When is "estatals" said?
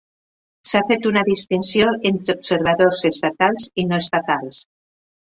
3.11-3.67, 4.07-4.59